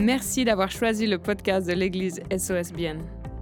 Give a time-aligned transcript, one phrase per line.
[0.00, 3.00] Merci d'avoir choisi le podcast de l'Église SOSBN.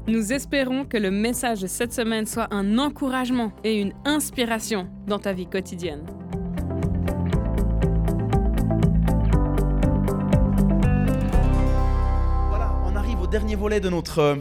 [0.08, 5.20] Nous espérons que le message de cette semaine soit un encouragement et une inspiration dans
[5.20, 6.04] ta vie quotidienne.
[12.48, 14.38] Voilà, on arrive au dernier volet de notre,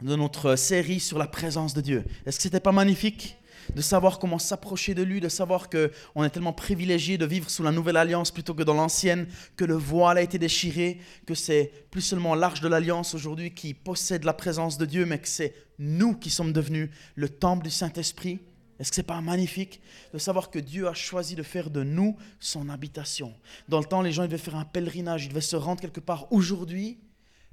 [0.00, 2.04] de notre série sur la présence de Dieu.
[2.26, 3.36] Est-ce que c'était pas magnifique?
[3.74, 7.62] De savoir comment s'approcher de lui, de savoir qu'on est tellement privilégié de vivre sous
[7.62, 11.72] la nouvelle alliance plutôt que dans l'ancienne, que le voile a été déchiré, que c'est
[11.90, 15.54] plus seulement l'arche de l'alliance aujourd'hui qui possède la présence de Dieu, mais que c'est
[15.78, 18.40] nous qui sommes devenus le temple du Saint-Esprit.
[18.78, 19.80] Est-ce que c'est pas magnifique
[20.12, 23.32] de savoir que Dieu a choisi de faire de nous son habitation?
[23.68, 26.32] Dans le temps, les gens devaient faire un pèlerinage, ils devaient se rendre quelque part.
[26.32, 26.98] Aujourd'hui,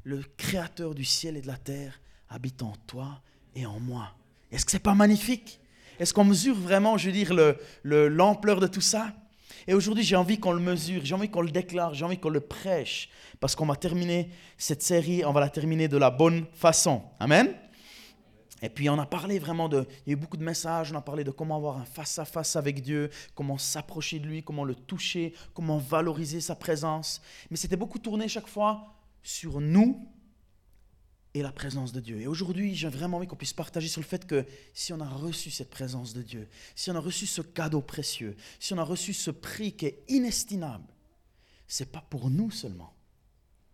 [0.04, 3.22] le Créateur du ciel et de la terre habite en toi
[3.56, 4.16] et en moi.
[4.52, 5.60] Est-ce que c'est pas magnifique?
[6.00, 7.34] Est-ce qu'on mesure vraiment, je veux dire,
[7.84, 9.14] l'ampleur de tout ça?
[9.68, 12.30] Et aujourd'hui, j'ai envie qu'on le mesure, j'ai envie qu'on le déclare, j'ai envie qu'on
[12.30, 16.46] le prêche, parce qu'on va terminer cette série, on va la terminer de la bonne
[16.54, 17.04] façon.
[17.20, 17.54] Amen?
[18.62, 20.96] Et puis on a parlé vraiment de, il y a eu beaucoup de messages, on
[20.96, 24.76] a parlé de comment avoir un face-à-face avec Dieu, comment s'approcher de lui, comment le
[24.76, 27.22] toucher, comment valoriser sa présence.
[27.52, 30.06] Mais c'était beaucoup tourné chaque fois sur nous
[31.34, 32.20] et la présence de Dieu.
[32.20, 35.08] Et aujourd'hui, j'ai vraiment envie qu'on puisse partager sur le fait que si on a
[35.08, 38.84] reçu cette présence de Dieu, si on a reçu ce cadeau précieux, si on a
[38.84, 40.88] reçu ce prix qui est inestimable,
[41.68, 42.94] c'est pas pour nous seulement,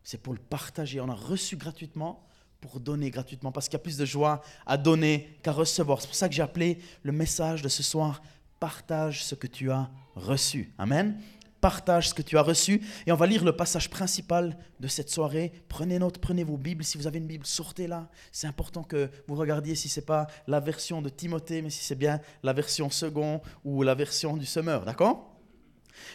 [0.03, 0.99] c'est pour le partager.
[0.99, 2.27] On a reçu gratuitement
[2.59, 6.01] pour donner gratuitement, parce qu'il y a plus de joie à donner qu'à recevoir.
[6.01, 8.21] C'est pour ça que j'ai appelé le message de ce soir,
[8.59, 10.73] partage ce que tu as reçu.
[10.77, 11.21] Amen
[11.65, 12.79] partage ce que tu as reçu.
[13.07, 15.51] Et on va lire le passage principal de cette soirée.
[15.67, 16.83] Prenez note, prenez vos Bibles.
[16.83, 18.07] Si vous avez une Bible, sortez-la.
[18.31, 21.83] C'est important que vous regardiez si ce n'est pas la version de Timothée, mais si
[21.83, 24.85] c'est bien la version second ou la version du semeur.
[24.85, 25.35] D'accord?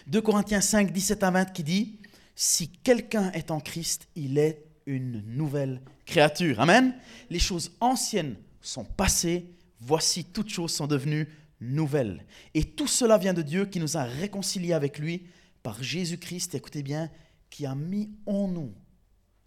[0.06, 1.98] 2 Corinthiens 5, 17 à 20 qui dit
[2.36, 6.60] Si quelqu'un est en Christ, il est une nouvelle créature.
[6.60, 6.94] Amen.
[7.28, 9.50] Les choses anciennes sont passées.
[9.80, 11.26] Voici, toutes choses sont devenues
[11.60, 12.24] nouvelles.
[12.54, 15.24] Et tout cela vient de Dieu qui nous a réconciliés avec lui
[15.62, 17.10] par Jésus-Christ, écoutez bien,
[17.50, 18.72] qui a mis en nous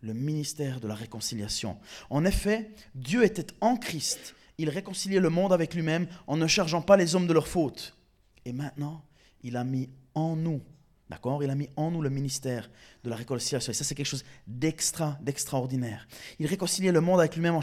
[0.01, 1.77] le ministère de la réconciliation.
[2.09, 4.35] En effet, Dieu était en Christ.
[4.57, 7.97] Il réconciliait le monde avec lui-même en ne chargeant pas les hommes de leurs fautes.
[8.45, 9.03] Et maintenant,
[9.41, 10.61] il a mis en nous
[11.09, 11.43] D'accord?
[11.43, 12.69] Il a mis en nous le ministère
[13.03, 13.71] de la réconciliation.
[13.71, 16.07] Et ça, c'est quelque chose d'extra, d'extraordinaire.
[16.39, 17.61] Il réconciliait le monde avec lui-même en,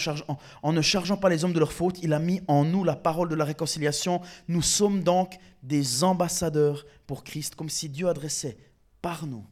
[0.62, 1.98] en, ne chargeant pas les hommes de leurs fautes.
[2.02, 4.20] Il a mis en nous la parole de la réconciliation.
[4.48, 8.58] Nous sommes donc des ambassadeurs pour Christ, comme si Dieu adressait
[9.00, 9.46] par nous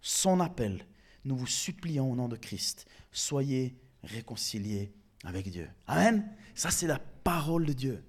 [0.00, 0.86] son appel.
[1.24, 4.92] Nous vous supplions au nom de Christ, soyez réconciliés
[5.24, 5.68] avec Dieu.
[5.86, 6.28] Amen?
[6.54, 8.04] Ça, c'est la parole de Dieu.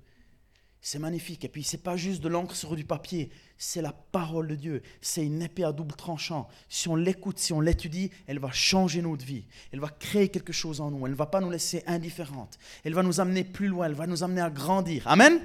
[0.89, 1.43] C'est magnifique.
[1.43, 4.55] Et puis, ce n'est pas juste de l'encre sur du papier, c'est la parole de
[4.55, 4.81] Dieu.
[5.01, 6.47] C'est une épée à double tranchant.
[6.69, 9.43] Si on l'écoute, si on l'étudie, elle va changer notre vie.
[9.73, 11.05] Elle va créer quelque chose en nous.
[11.05, 12.57] Elle ne va pas nous laisser indifférentes.
[12.85, 13.87] Elle va nous amener plus loin.
[13.87, 15.05] Elle va nous amener à grandir.
[15.09, 15.41] Amen?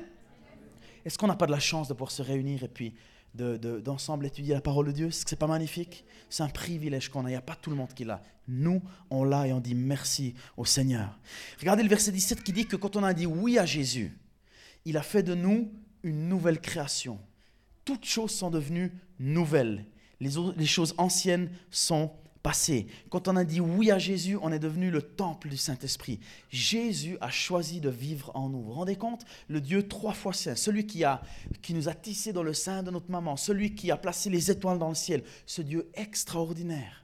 [1.04, 2.94] Est-ce qu'on n'a pas de la chance de pouvoir se réunir et puis
[3.34, 5.10] d'ensemble étudier la parole de Dieu?
[5.10, 6.04] Ce n'est pas magnifique?
[6.30, 7.28] C'est un privilège qu'on a.
[7.30, 8.22] Il n'y a pas tout le monde qui l'a.
[8.47, 8.80] Nous,
[9.10, 11.19] on l'a et on dit merci au Seigneur.
[11.59, 14.16] Regardez le verset 17 qui dit que quand on a dit oui à Jésus,
[14.84, 15.70] il a fait de nous
[16.03, 17.19] une nouvelle création.
[17.84, 19.87] Toutes choses sont devenues nouvelles.
[20.20, 22.12] Les, choses anciennes sont
[22.44, 22.87] passées.
[23.10, 26.21] Quand on a dit oui à Jésus, on est devenu le temple du Saint-Esprit.
[26.48, 28.59] Jésus a choisi de vivre en nous.
[28.59, 29.25] Vous vous rendez compte?
[29.48, 31.22] Le Dieu trois fois saint, celui qui, a,
[31.60, 34.50] qui nous a tissés dans le sein de notre maman, celui qui a placé les
[34.50, 37.03] étoiles dans le ciel, ce Dieu extraordinaire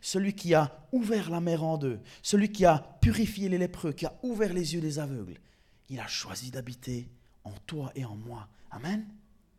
[0.00, 4.06] celui qui a ouvert la mer en deux, celui qui a purifié les lépreux, qui
[4.06, 5.38] a ouvert les yeux des aveugles,
[5.88, 7.08] il a choisi d'habiter
[7.44, 8.48] en toi et en moi.
[8.70, 9.06] Amen.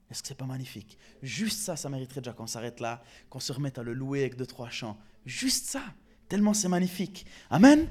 [0.10, 0.98] Est-ce que c'est pas magnifique?
[1.22, 4.36] Juste ça, ça mériterait déjà qu'on s'arrête là, qu'on se remette à le louer avec
[4.36, 4.98] deux, trois chants.
[5.26, 5.84] Juste ça,
[6.30, 7.26] tellement c'est magnifique.
[7.50, 7.90] Amen.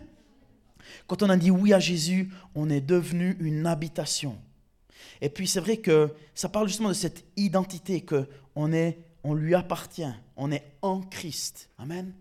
[1.07, 4.39] Quand on a dit oui à Jésus, on est devenu une habitation.
[5.21, 9.35] Et puis c'est vrai que ça parle justement de cette identité que on est, on
[9.35, 10.05] lui appartient,
[10.37, 11.69] on est en Christ.
[11.79, 12.15] Amen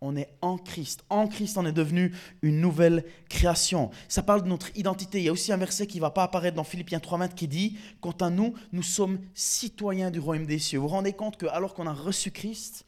[0.00, 1.04] on est en Christ.
[1.10, 3.90] En Christ, on est devenu une nouvelle création.
[4.08, 5.18] Ça parle de notre identité.
[5.18, 7.48] Il y a aussi un verset qui ne va pas apparaître dans Philippiens 3.20 qui
[7.48, 10.78] dit, quant à nous, nous sommes citoyens du royaume des cieux.
[10.78, 12.86] Vous vous rendez compte que alors qu'on a reçu Christ,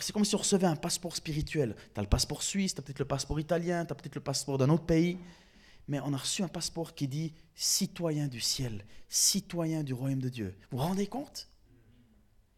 [0.00, 1.76] c'est comme si on recevait un passeport spirituel.
[1.94, 4.20] Tu as le passeport suisse, tu as peut-être le passeport italien, tu as peut-être le
[4.20, 5.18] passeport d'un autre pays.
[5.86, 10.30] Mais on a reçu un passeport qui dit citoyen du ciel, citoyen du royaume de
[10.30, 10.56] Dieu.
[10.70, 11.48] Vous vous rendez compte?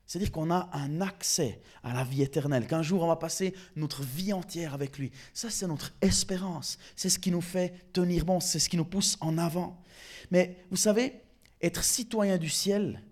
[0.07, 4.03] C'est-à-dire qu'on a un accès à la vie éternelle, qu'un jour on va passer notre
[4.03, 5.11] vie entière avec lui.
[5.35, 6.79] Ça, c'est notre espérance.
[6.95, 9.83] C'est ce qui nous fait tenir bon, c'est ce qui nous pousse en avant.
[10.31, 11.21] Mais vous savez,
[11.61, 13.03] être citoyen du ciel,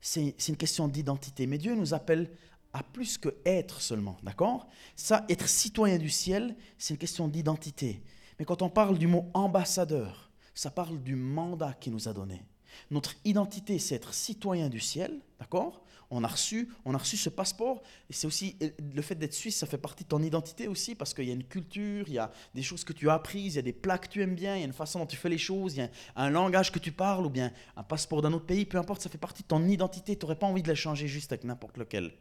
[0.00, 1.46] c'est une question d'identité.
[1.46, 2.30] Mais Dieu nous appelle
[2.72, 4.68] à plus que être seulement, d'accord?
[4.96, 8.02] Ça, être citoyen du ciel, c'est une question d'identité.
[8.38, 12.42] Mais quand on parle du mot ambassadeur, ça parle du mandat qu'il nous a donné.
[12.90, 15.84] Notre identité, c'est être citoyen du ciel, d'accord?
[16.12, 18.56] On a, reçu, on a reçu ce passeport, et c'est aussi
[18.94, 21.34] le fait d'être suisse, ça fait partie de ton identité aussi, parce qu'il y a
[21.34, 23.72] une culture, il y a des choses que tu as apprises, il y a des
[23.72, 25.74] plats que tu aimes bien, il y a une façon dont tu fais les choses,
[25.74, 28.66] il y a un langage que tu parles, ou bien un passeport d'un autre pays,
[28.66, 31.08] peu importe, ça fait partie de ton identité, tu n'aurais pas envie de la changer
[31.08, 32.12] juste avec n'importe lequel.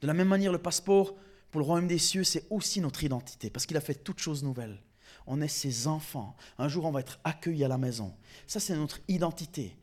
[0.00, 1.16] De la même manière, le passeport
[1.50, 4.44] pour le royaume des cieux, c'est aussi notre identité, parce qu'il a fait toutes choses
[4.44, 4.80] nouvelles.
[5.26, 6.36] On est ses enfants.
[6.58, 8.14] Un jour, on va être accueillis à la maison.
[8.46, 9.76] Ça, c'est notre identité.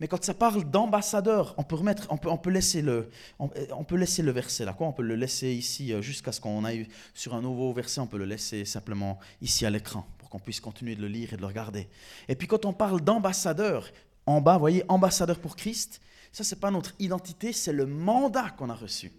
[0.00, 3.48] Mais quand ça parle d'ambassadeur, on peut remettre, on peut, on peut laisser le, on,
[3.84, 4.88] peut laisser le verset là, quoi?
[4.88, 8.00] On peut le laisser ici euh, jusqu'à ce qu'on aille sur un nouveau verset.
[8.00, 11.32] On peut le laisser simplement ici à l'écran pour qu'on puisse continuer de le lire
[11.32, 11.88] et de le regarder.
[12.28, 13.90] Et puis quand on parle d'ambassadeur,
[14.26, 16.00] en bas, vous voyez, ambassadeur pour Christ.
[16.32, 19.12] Ça, c'est pas notre identité, c'est le mandat qu'on a reçu.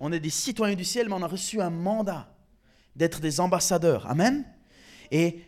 [0.00, 2.34] On est des citoyens du ciel, mais on a reçu un mandat
[2.96, 4.06] d'être des ambassadeurs.
[4.06, 4.44] Amen.
[5.10, 5.42] Et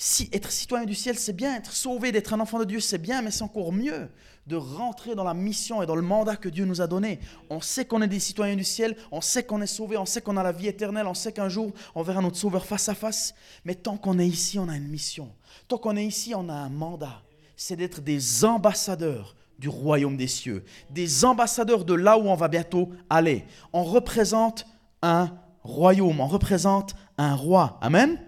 [0.00, 2.98] si être citoyen du ciel, c'est bien, être sauvé, d'être un enfant de Dieu, c'est
[2.98, 4.08] bien, mais c'est encore mieux
[4.46, 7.18] de rentrer dans la mission et dans le mandat que Dieu nous a donné.
[7.50, 10.20] On sait qu'on est des citoyens du ciel, on sait qu'on est sauvé, on sait
[10.20, 12.94] qu'on a la vie éternelle, on sait qu'un jour on verra notre Sauveur face à
[12.94, 13.34] face,
[13.64, 15.32] mais tant qu'on est ici, on a une mission.
[15.66, 17.24] Tant qu'on est ici, on a un mandat.
[17.56, 22.46] C'est d'être des ambassadeurs du royaume des cieux, des ambassadeurs de là où on va
[22.46, 23.44] bientôt aller.
[23.72, 24.64] On représente
[25.02, 27.80] un royaume, on représente un roi.
[27.82, 28.20] Amen.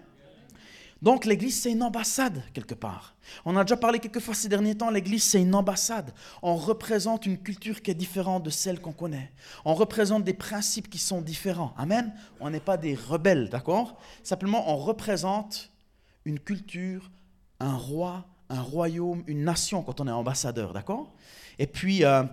[1.01, 3.15] Donc l'Église, c'est une ambassade quelque part.
[3.43, 6.13] On a déjà parlé quelques fois ces derniers temps, l'Église, c'est une ambassade.
[6.43, 9.31] On représente une culture qui est différente de celle qu'on connaît.
[9.65, 11.73] On représente des principes qui sont différents.
[11.77, 12.13] Amen.
[12.39, 13.97] On n'est pas des rebelles, d'accord?
[14.21, 15.71] Simplement, on représente
[16.25, 17.09] une culture,
[17.59, 21.11] un roi, un royaume, une nation quand on est ambassadeur, d'accord?
[21.57, 22.23] Et puis, euh,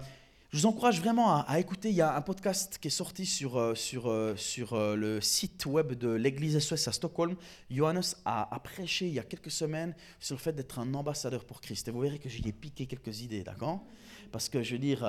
[0.51, 1.91] je vous encourage vraiment à, écouter.
[1.91, 5.21] Il y a un podcast qui est sorti sur, euh, sur, euh, sur euh, le
[5.21, 7.37] site web de l'église SOS à Stockholm.
[7.71, 11.61] Johannes a, prêché il y a quelques semaines sur le fait d'être un ambassadeur pour
[11.61, 11.89] Christ.
[11.89, 13.85] Et vous verrez que j'y ai piqué quelques idées, d'accord?
[14.33, 15.07] Parce que je veux dire,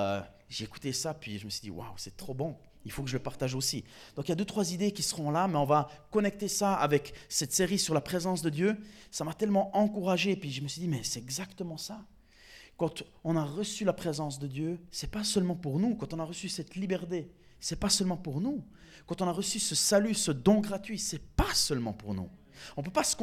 [0.50, 2.54] j'ai écouté ça, puis je me suis dit, waouh, c'est trop bon.
[2.84, 3.82] Il faut que je le partage aussi.
[4.16, 6.74] Donc il y a deux, trois idées qui seront là, mais on va connecter ça
[6.74, 8.76] avec cette série sur la présence de Dieu.
[9.10, 12.04] Ça m'a tellement encouragé, puis je me suis dit, mais c'est exactement ça
[12.80, 15.96] quand on a reçu la présence de Dieu, c'est pas seulement pour nous.
[15.96, 17.30] Quand on a reçu cette liberté,
[17.60, 18.64] c'est pas seulement pour nous.
[19.06, 22.30] Quand on a reçu ce salut, ce don gratuit, c'est pas seulement pour nous.
[22.78, 23.14] On ne peut pas se,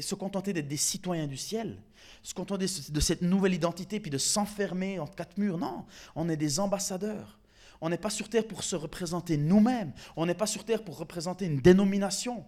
[0.00, 1.82] se contenter d'être des citoyens du ciel,
[2.22, 5.58] se contenter de cette nouvelle identité, puis de s'enfermer entre quatre murs.
[5.58, 7.40] Non, on est des ambassadeurs.
[7.80, 9.92] On n'est pas sur terre pour se représenter nous-mêmes.
[10.14, 12.44] On n'est pas sur terre pour représenter une dénomination.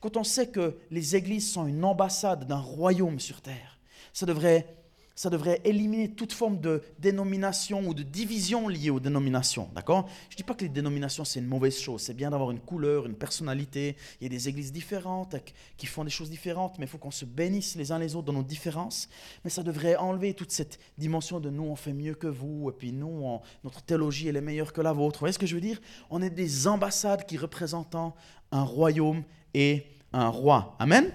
[0.00, 3.80] Quand on sait que les églises sont une ambassade d'un royaume sur terre,
[4.12, 4.77] ça devrait
[5.18, 9.68] ça devrait éliminer toute forme de dénomination ou de division liée aux dénominations.
[9.74, 10.08] D'accord?
[10.28, 12.02] Je ne dis pas que les dénominations, c'est une mauvaise chose.
[12.02, 13.96] C'est bien d'avoir une couleur, une personnalité.
[14.20, 15.34] Il y a des églises différentes
[15.76, 18.26] qui font des choses différentes, mais il faut qu'on se bénisse les uns les autres
[18.26, 19.08] dans nos différences.
[19.42, 22.72] Mais ça devrait enlever toute cette dimension de nous, on fait mieux que vous, et
[22.72, 25.18] puis nous, notre théologie, elle est meilleure que la vôtre.
[25.18, 25.80] Vous voyez ce que je veux dire?
[26.10, 30.76] On est des ambassades qui représentent un royaume et un roi.
[30.78, 31.12] Amen?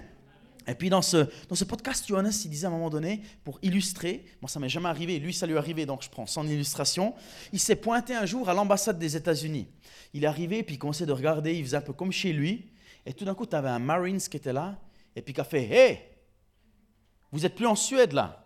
[0.66, 3.58] Et puis dans ce, dans ce podcast, Johannes, il disait à un moment donné, pour
[3.62, 6.46] illustrer, moi ça m'est jamais arrivé, lui ça lui est arrivé, donc je prends son
[6.46, 7.14] illustration,
[7.52, 9.68] il s'est pointé un jour à l'ambassade des États-Unis.
[10.14, 12.70] Il est arrivé, puis il commençait de regarder, il faisait un peu comme chez lui,
[13.04, 14.80] et tout d'un coup, tu avais un Marines qui était là,
[15.14, 16.00] et puis qui a fait Hé
[17.30, 18.40] Vous êtes plus en Suède là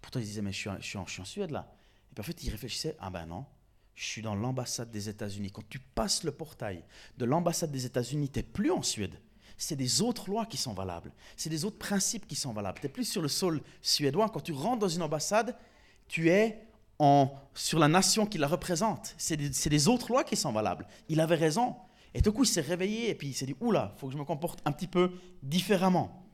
[0.00, 1.74] Pourtant, il disait Mais je suis, je suis, en, je suis en Suède là.
[2.10, 3.46] Et puis en fait, il réfléchissait Ah ben non,
[3.94, 5.50] je suis dans l'ambassade des États-Unis.
[5.50, 6.84] Quand tu passes le portail
[7.16, 9.18] de l'ambassade des États-Unis, tu n'es plus en Suède
[9.56, 11.12] c'est des autres lois qui sont valables.
[11.36, 12.80] C'est des autres principes qui sont valables.
[12.80, 14.28] Tu n'es plus sur le sol suédois.
[14.28, 15.56] Quand tu rentres dans une ambassade,
[16.08, 16.66] tu es
[16.98, 19.14] en, sur la nation qui la représente.
[19.18, 20.86] C'est des, autres lois qui sont valables.
[21.08, 21.76] Il avait raison.
[22.14, 24.12] Et tout coup, il s'est réveillé et puis il s'est dit, oula, il faut que
[24.12, 26.24] je me comporte un petit peu différemment.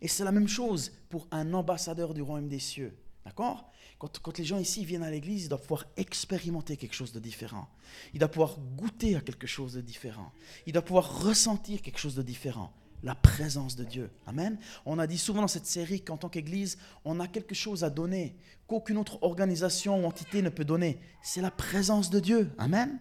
[0.00, 2.96] Et c'est la même chose pour un ambassadeur du royaume des cieux.
[3.24, 3.72] D'accord?
[3.98, 7.68] Quand, les gens ici viennent à l'église, ils doivent pouvoir expérimenter quelque chose de différent.
[8.12, 10.30] Ils doivent pouvoir goûter à quelque chose de différent.
[10.66, 12.72] Ils doivent pouvoir ressentir quelque chose de différent.
[13.02, 14.10] La présence de Dieu.
[14.26, 14.58] Amen?
[14.84, 17.90] On a dit souvent dans cette série qu'en tant qu'église, on a quelque chose à
[17.90, 20.98] donner qu'aucune autre organisation ou entité ne peut donner.
[21.22, 22.50] C'est la présence de Dieu.
[22.58, 22.98] Amen?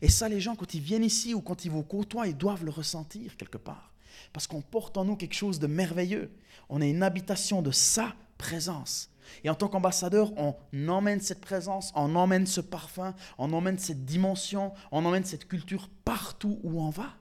[0.00, 2.64] Et ça, les gens, quand ils viennent ici ou quand ils vous côtoient, ils doivent
[2.64, 3.92] le ressentir quelque part.
[4.32, 6.30] Parce qu'on porte en nous quelque chose de merveilleux.
[6.68, 9.11] On est une habitation de sa présence.
[9.44, 10.54] Et en tant qu'ambassadeur, on
[10.88, 15.88] emmène cette présence, on emmène ce parfum, on emmène cette dimension, on emmène cette culture
[16.04, 17.14] partout où on va.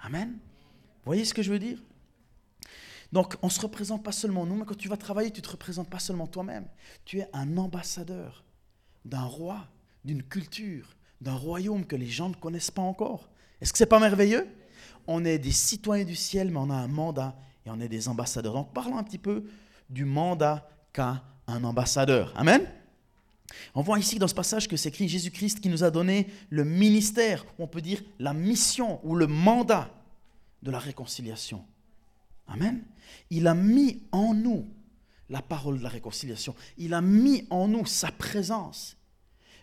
[0.00, 0.30] Amen.
[0.30, 1.78] Vous voyez ce que je veux dire?
[3.12, 5.44] Donc, on ne se représente pas seulement nous, mais quand tu vas travailler, tu ne
[5.44, 6.66] te représentes pas seulement toi-même.
[7.04, 8.44] Tu es un ambassadeur
[9.04, 9.68] d'un roi,
[10.04, 13.30] d'une culture, d'un royaume que les gens ne connaissent pas encore.
[13.60, 14.48] Est-ce que c'est pas merveilleux?
[15.06, 18.08] On est des citoyens du ciel, mais on a un mandat et on est des
[18.08, 18.54] ambassadeurs.
[18.54, 19.44] Donc parlons un petit peu
[19.90, 21.22] du mandat qu'a
[21.52, 22.32] un ambassadeur.
[22.36, 22.66] Amen
[23.74, 26.64] on voit ici dans ce passage que c'est écrit Jésus-Christ qui nous a donné le
[26.64, 29.90] ministère, on peut dire la mission ou le mandat
[30.62, 31.64] de la réconciliation.
[32.46, 32.82] Amen.
[33.30, 34.66] Il a mis en nous
[35.30, 36.54] la parole de la réconciliation.
[36.76, 38.96] Il a mis en nous sa présence.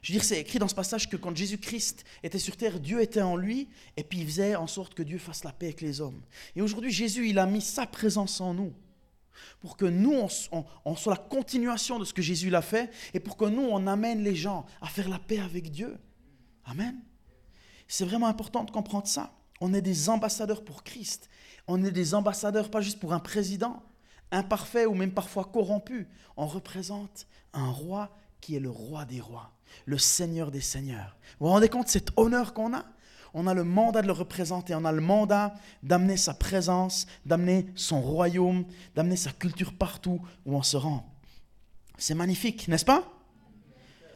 [0.01, 3.01] Je veux dire, c'est écrit dans ce passage que quand Jésus-Christ était sur terre, Dieu
[3.01, 3.67] était en lui,
[3.97, 6.21] et puis il faisait en sorte que Dieu fasse la paix avec les hommes.
[6.55, 8.73] Et aujourd'hui, Jésus, il a mis sa présence en nous
[9.59, 10.13] pour que nous,
[10.85, 13.87] on, soit la continuation de ce que Jésus l'a fait, et pour que nous, on
[13.87, 15.97] amène les gens à faire la paix avec Dieu.
[16.65, 16.99] Amen.
[17.87, 19.33] C'est vraiment important de comprendre ça.
[19.61, 21.29] On est des ambassadeurs pour Christ.
[21.67, 23.83] On est des ambassadeurs pas juste pour un président,
[24.31, 26.07] imparfait ou même parfois corrompu.
[26.37, 29.51] On représente un roi qui est le roi des rois,
[29.85, 31.17] le Seigneur des seigneurs.
[31.39, 32.85] Vous vous rendez compte de cet honneur qu'on a?
[33.33, 37.67] On a le mandat de le représenter, on a le mandat d'amener sa présence, d'amener
[37.75, 41.05] son royaume, d'amener sa culture partout où on se rend.
[41.97, 43.03] C'est magnifique, n'est-ce pas?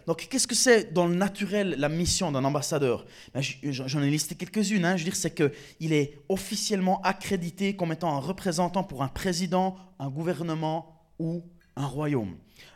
[0.05, 3.05] Donc, qu'est-ce que c'est dans le naturel la mission d'un ambassadeur?
[3.33, 4.83] Ben, J'en ai listé quelques-unes.
[4.83, 4.97] Hein.
[4.97, 9.77] Je veux dire, c'est qu'il est officiellement accrédité comme étant un représentant pour un président,
[9.99, 11.43] un gouvernement ou
[11.75, 12.35] un royaume.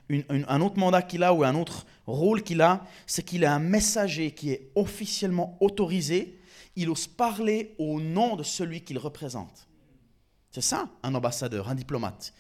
[0.10, 3.60] Un autre mandat qu'il a ou un autre rôle qu'il a, c'est qu'il est un
[3.60, 6.40] messager qui est officiellement autorisé.
[6.76, 9.68] Il ose parler au nom de celui qu'il représente.
[10.52, 12.34] C'est ça, un ambassadeur, un diplomate.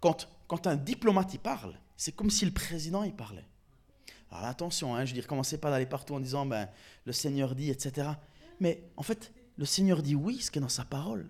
[0.00, 3.46] Quand, quand un diplomate y parle, c'est comme si le président y parlait.
[4.30, 6.68] Alors attention, hein, je veux dire, commencez pas d'aller partout en disant ben,
[7.04, 8.08] le Seigneur dit, etc.
[8.60, 11.28] Mais en fait, le Seigneur dit oui, ce qui est dans sa parole.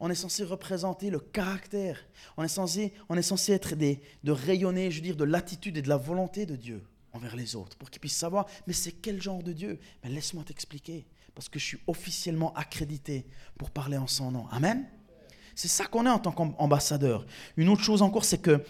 [0.00, 1.98] On est censé représenter le caractère.
[2.36, 5.76] On est censé, on est censé être des, de rayonner, je veux dire, de l'attitude
[5.76, 8.92] et de la volonté de Dieu envers les autres, pour qu'ils puissent savoir, mais c'est
[8.92, 9.80] quel genre de Dieu?
[10.04, 13.26] Mais laisse-moi t'expliquer, parce que je suis officiellement accrédité
[13.56, 14.46] pour parler en son nom.
[14.50, 14.86] Amen?
[15.54, 17.26] C'est ça qu'on est en tant qu'ambassadeur.
[17.56, 18.62] Une autre chose encore, c'est que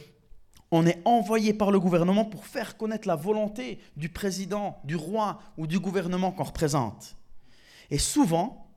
[0.71, 5.41] on est envoyé par le gouvernement pour faire connaître la volonté du président, du roi
[5.57, 7.17] ou du gouvernement qu'on représente.
[7.91, 8.68] Et souvent,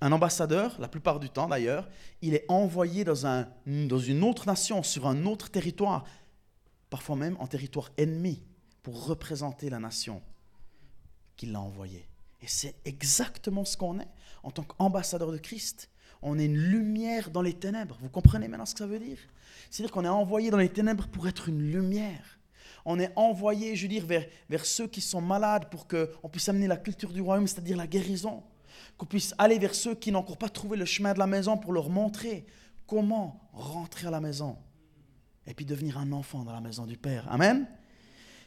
[0.00, 1.88] un ambassadeur, la plupart du temps d'ailleurs,
[2.22, 6.04] il est envoyé dans, un, dans une autre nation, sur un autre territoire,
[6.88, 8.42] parfois même en territoire ennemi
[8.82, 10.22] pour représenter la nation
[11.36, 12.06] qu'il l'a envoyée.
[12.40, 14.08] Et c'est exactement ce qu'on est
[14.42, 15.90] en tant qu'ambassadeur de Christ.
[16.22, 17.98] On est une lumière dans les ténèbres.
[18.00, 19.18] Vous comprenez maintenant ce que ça veut dire?
[19.70, 22.38] C'est-à-dire qu'on est envoyé dans les ténèbres pour être une lumière.
[22.84, 26.48] On est envoyé, je veux dire, vers, vers ceux qui sont malades pour qu'on puisse
[26.48, 28.42] amener la culture du royaume, c'est-à-dire la guérison.
[28.96, 31.56] Qu'on puisse aller vers ceux qui n'ont encore pas trouvé le chemin de la maison
[31.56, 32.46] pour leur montrer
[32.86, 34.56] comment rentrer à la maison.
[35.46, 37.26] Et puis devenir un enfant dans la maison du Père.
[37.30, 37.66] Amen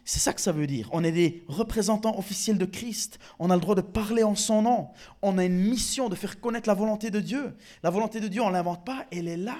[0.05, 0.89] c'est ça que ça veut dire.
[0.91, 3.19] On est des représentants officiels de Christ.
[3.39, 4.89] On a le droit de parler en son nom.
[5.21, 7.55] On a une mission de faire connaître la volonté de Dieu.
[7.83, 9.57] La volonté de Dieu, on ne l'invente pas, elle est là.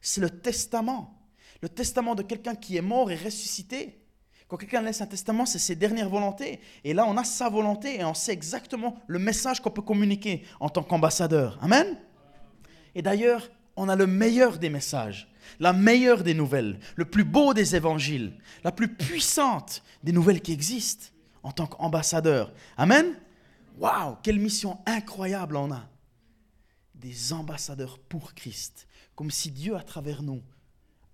[0.00, 1.14] C'est le testament.
[1.60, 3.99] Le testament de quelqu'un qui est mort et ressuscité.
[4.50, 6.58] Quand quelqu'un laisse un testament, c'est ses dernières volontés.
[6.82, 10.44] Et là, on a sa volonté et on sait exactement le message qu'on peut communiquer
[10.58, 11.56] en tant qu'ambassadeur.
[11.62, 11.96] Amen?
[12.96, 17.54] Et d'ailleurs, on a le meilleur des messages la meilleure des nouvelles, le plus beau
[17.54, 21.06] des évangiles, la plus puissante des nouvelles qui existent
[21.42, 22.52] en tant qu'ambassadeur.
[22.76, 23.18] Amen?
[23.78, 25.88] Waouh, quelle mission incroyable on a.
[26.94, 30.42] Des ambassadeurs pour Christ, comme si Dieu à travers nous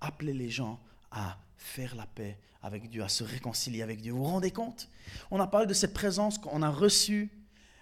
[0.00, 4.12] appelait les gens à faire la paix avec Dieu, à se réconcilier avec Dieu.
[4.12, 4.88] Vous vous rendez compte?
[5.30, 7.30] On a parlé de cette présence qu'on a reçue,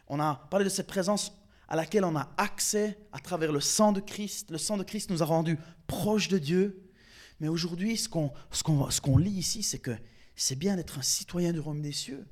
[0.08, 1.32] on a parlé de cette présence
[1.68, 4.50] à laquelle on a accès à travers le sang de Christ.
[4.50, 6.90] Le sang de Christ nous a rendus proches de Dieu.
[7.40, 9.96] Mais aujourd'hui, ce qu'on lit ici, c'est que
[10.36, 12.26] c'est bien d'être un citoyen du royaume des cieux,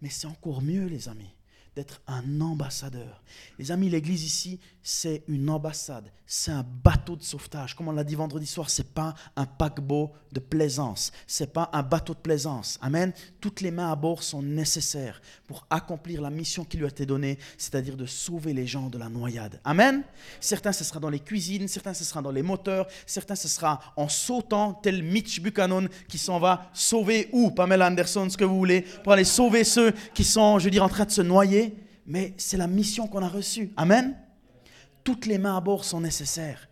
[0.00, 1.34] mais c'est encore mieux, les amis,
[1.78, 3.22] d'être un ambassadeur.
[3.56, 7.76] Les amis, l'église ici, c'est une ambassade, c'est un bateau de sauvetage.
[7.76, 11.84] Comme on l'a dit vendredi soir, c'est pas un paquebot de plaisance, c'est pas un
[11.84, 12.80] bateau de plaisance.
[12.82, 13.12] Amen.
[13.40, 17.06] Toutes les mains à bord sont nécessaires pour accomplir la mission qui lui a été
[17.06, 19.60] donnée, c'est-à-dire de sauver les gens de la noyade.
[19.62, 20.02] Amen.
[20.40, 23.80] Certains ce sera dans les cuisines, certains ce sera dans les moteurs, certains ce sera
[23.94, 28.58] en sautant tel Mitch Buchanan qui s'en va sauver ou Pamela Anderson, ce que vous
[28.58, 31.67] voulez, pour aller sauver ceux qui sont, je veux dire, en train de se noyer
[32.08, 33.70] mais c'est la mission qu'on a reçue.
[33.76, 34.16] Amen.
[35.04, 36.68] Toutes les mains à bord sont nécessaires.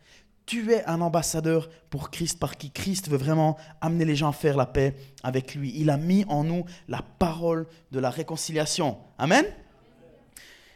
[0.47, 4.33] Tu es un ambassadeur pour Christ, par qui Christ veut vraiment amener les gens à
[4.33, 5.73] faire la paix avec lui.
[5.77, 8.97] Il a mis en nous la parole de la réconciliation.
[9.19, 9.45] Amen.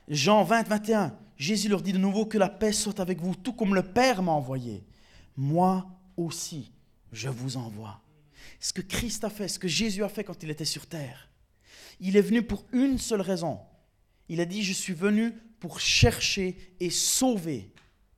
[0.09, 1.17] Jean 20, 21.
[1.37, 4.23] Jésus leur dit de nouveau que la paix soit avec vous, tout comme le Père
[4.23, 4.85] m'a envoyé.
[5.37, 5.87] Moi
[6.19, 6.71] aussi,
[7.13, 8.03] je vous envoie.
[8.59, 11.31] Ce que Christ a fait, ce que Jésus a fait quand il était sur terre,
[11.99, 13.61] il est venu pour une seule raison,
[14.31, 17.73] Il a dit, je suis venu pour chercher et sauver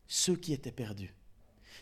[0.07, 1.15] ceux qui étaient perdus.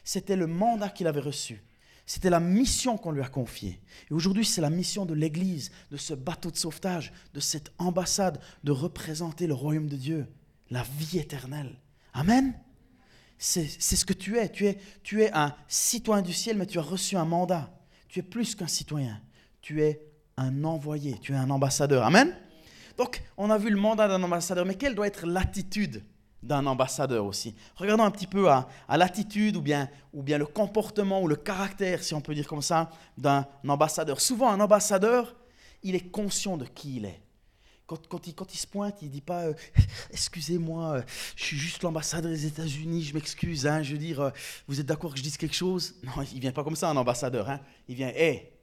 [0.05, 1.65] C'était le mandat qu'il avait reçu.
[2.07, 3.81] C'était la mission qu'on lui a confiée.
[4.09, 8.41] Et aujourd'hui, c'est la mission de l'Église, de ce bateau de sauvetage, de cette ambassade,
[8.63, 10.29] de représenter le royaume de Dieu,
[10.71, 11.77] la vie éternelle.
[12.13, 12.55] Amen.
[13.37, 14.49] C'est ce que tu es.
[14.49, 14.79] Tu, es.
[15.03, 17.77] tu es un citoyen du ciel, mais tu as reçu un mandat.
[18.07, 19.21] Tu es plus qu'un citoyen.
[19.61, 20.01] Tu es
[20.37, 22.05] un envoyé, tu es un ambassadeur.
[22.05, 22.33] Amen.
[23.01, 26.05] Donc, on a vu le mandat d'un ambassadeur, mais quelle doit être l'attitude
[26.43, 27.55] d'un ambassadeur aussi?
[27.77, 32.03] Regardons un petit peu à, l'attitude ou bien, ou bien le comportement ou le caractère,
[32.03, 34.21] si on peut dire comme ça, d'un ambassadeur.
[34.21, 35.35] Souvent, un ambassadeur,
[35.83, 37.23] il est conscient de qui il est.
[37.87, 39.55] Quand, il, se pointe, il ne dit pas euh,
[40.11, 41.03] Excusez-moi, euh,
[41.37, 43.67] je suis juste l'ambassadeur des États-Unis, je m'excuse.
[43.67, 44.31] Hein, je veux dire, euh,
[44.69, 45.95] vous êtes d'accord que je dise quelque chose?
[46.05, 47.49] Non, il ne vient pas comme ça, un ambassadeur.
[47.49, 47.61] Hein.
[47.89, 48.60] Il vient Hé,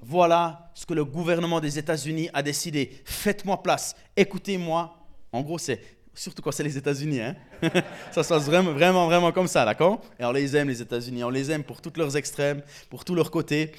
[0.00, 3.02] voilà ce que le gouvernement des États-Unis a décidé.
[3.04, 4.96] Faites-moi place, écoutez-moi.
[5.32, 5.80] En gros, c'est
[6.14, 7.20] surtout quand c'est les États-Unis.
[7.20, 7.36] Hein?
[8.12, 10.00] ça se passe vraiment, vraiment, vraiment comme ça, d'accord?
[10.18, 11.24] Et on les aime, les États-Unis.
[11.24, 13.72] On les aime pour tous leurs extrêmes, pour tous leurs côtés.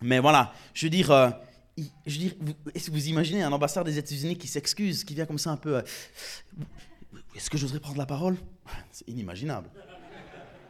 [0.00, 1.30] Mais voilà, je veux dire, euh,
[2.06, 2.54] je veux dire vous,
[2.92, 5.76] vous imaginez un ambassadeur des États-Unis qui s'excuse, qui vient comme ça un peu.
[5.76, 5.82] Euh,
[7.34, 8.36] est-ce que j'oserais prendre la parole?
[8.92, 9.68] C'est inimaginable.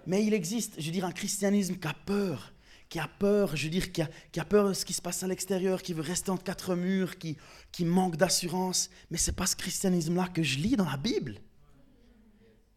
[0.07, 2.53] Mais il existe, je veux dire, un christianisme qui a peur
[2.89, 5.27] qui a peur, je veux dire, qui a, peur de ce qui se passe à
[5.27, 7.37] l'extérieur, qui veut rester entre quatre murs, qui,
[7.81, 8.91] manque d'assurance.
[9.11, 11.41] Mais c'est pas ce christianisme-là que je lis dans la Bible.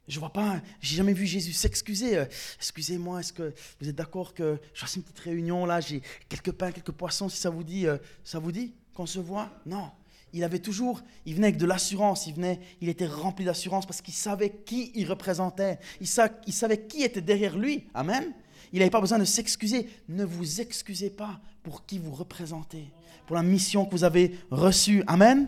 [0.07, 2.17] Je vois pas, j'ai jamais vu Jésus s'excuser.
[2.17, 2.25] Euh,
[2.57, 6.51] excusez-moi, est-ce que vous êtes d'accord que je fasse une petite réunion là, j'ai quelques
[6.51, 9.49] pains, quelques poissons, si ça vous dit, euh, ça vous dit qu'on se voit?
[9.65, 9.91] Non.
[10.33, 14.01] Il avait toujours, il venait avec de l'assurance, il venait, il était rempli d'assurance parce
[14.01, 16.07] qu'il savait qui il représentait, il,
[16.47, 17.87] il savait qui était derrière lui.
[17.93, 18.33] Amen.
[18.71, 19.89] Il n'avait pas besoin de s'excuser.
[20.07, 22.87] Ne vous excusez pas pour qui vous représentez,
[23.27, 25.03] pour la mission que vous avez reçue.
[25.07, 25.47] Amen.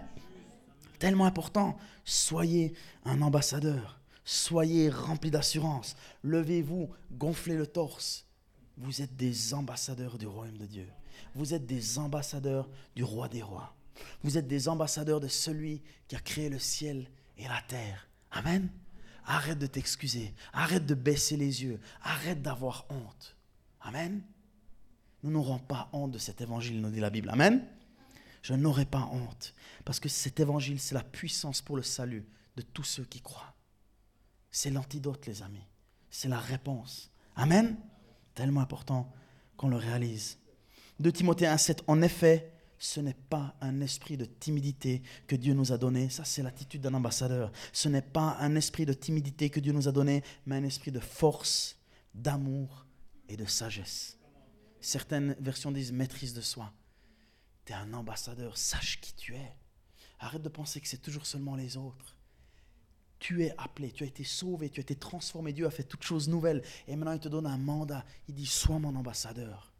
[0.99, 1.77] Tellement important.
[2.05, 2.73] Soyez
[3.05, 3.99] un ambassadeur.
[4.25, 5.95] Soyez rempli d'assurance.
[6.23, 8.25] Levez-vous, gonflez le torse.
[8.77, 10.87] Vous êtes des ambassadeurs du royaume de Dieu.
[11.35, 13.75] Vous êtes des ambassadeurs du roi des rois.
[14.23, 17.07] Vous êtes des ambassadeurs de celui qui a créé le ciel
[17.37, 18.07] et la terre.
[18.31, 18.69] Amen.
[19.25, 20.33] Arrête de t'excuser.
[20.51, 21.79] Arrête de baisser les yeux.
[22.01, 23.35] Arrête d'avoir honte.
[23.81, 24.21] Amen.
[25.23, 27.29] Nous n'aurons pas honte de cet évangile, nous dit la Bible.
[27.29, 27.65] Amen.
[28.41, 29.53] Je n'aurai pas honte.
[29.85, 32.25] Parce que cet évangile, c'est la puissance pour le salut
[32.57, 33.53] de tous ceux qui croient.
[34.51, 35.65] C'est l'antidote, les amis.
[36.09, 37.11] C'est la réponse.
[37.35, 37.77] Amen.
[38.35, 39.11] Tellement important
[39.57, 40.37] qu'on le réalise.
[40.99, 42.52] De Timothée 1,7 En effet,
[42.83, 46.09] ce n'est pas un esprit de timidité que Dieu nous a donné.
[46.09, 47.49] Ça, c'est l'attitude d'un ambassadeur.
[47.71, 50.91] Ce n'est pas un esprit de timidité que Dieu nous a donné, mais un esprit
[50.91, 51.77] de force,
[52.13, 52.85] d'amour
[53.29, 54.17] et de sagesse.
[54.81, 56.73] Certaines versions disent maîtrise de soi.
[57.63, 59.55] Tu es un ambassadeur, sache qui tu es.
[60.19, 62.17] Arrête de penser que c'est toujours seulement les autres.
[63.17, 65.53] Tu es appelé, tu as été sauvé, tu as été transformé.
[65.53, 66.61] Dieu a fait toutes choses nouvelles.
[66.89, 68.03] Et maintenant, il te donne un mandat.
[68.27, 69.71] Il dit Sois mon ambassadeur.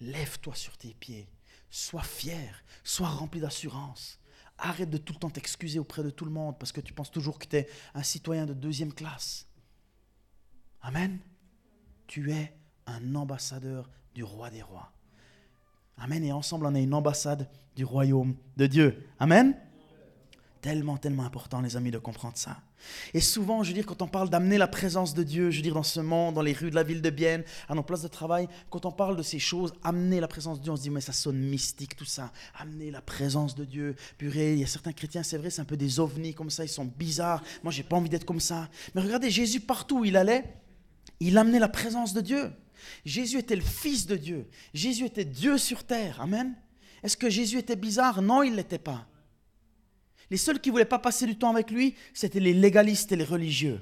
[0.00, 1.28] Lève-toi sur tes pieds
[1.78, 4.18] Sois fier, sois rempli d'assurance.
[4.56, 7.10] Arrête de tout le temps t'excuser auprès de tout le monde parce que tu penses
[7.10, 9.46] toujours que tu es un citoyen de deuxième classe.
[10.80, 11.18] Amen.
[12.06, 14.90] Tu es un ambassadeur du roi des rois.
[15.98, 16.24] Amen.
[16.24, 19.06] Et ensemble, on est une ambassade du royaume de Dieu.
[19.18, 19.54] Amen.
[20.66, 22.56] Tellement, tellement important, les amis, de comprendre ça.
[23.14, 25.62] Et souvent, je veux dire, quand on parle d'amener la présence de Dieu, je veux
[25.62, 28.02] dire, dans ce monde, dans les rues de la ville de Bienne, à nos places
[28.02, 30.82] de travail, quand on parle de ces choses, amener la présence de Dieu, on se
[30.82, 32.32] dit, mais ça sonne mystique, tout ça.
[32.58, 33.94] Amener la présence de Dieu.
[34.18, 36.64] Purée, il y a certains chrétiens, c'est vrai, c'est un peu des ovnis comme ça,
[36.64, 37.44] ils sont bizarres.
[37.62, 38.68] Moi, j'ai pas envie d'être comme ça.
[38.96, 40.52] Mais regardez, Jésus, partout où il allait,
[41.20, 42.50] il amenait la présence de Dieu.
[43.04, 44.48] Jésus était le Fils de Dieu.
[44.74, 46.20] Jésus était Dieu sur terre.
[46.20, 46.56] Amen.
[47.04, 48.20] Est-ce que Jésus était bizarre?
[48.20, 49.06] Non, il ne l'était pas.
[50.30, 53.16] Les seuls qui ne voulaient pas passer du temps avec lui, c'était les légalistes et
[53.16, 53.80] les religieux.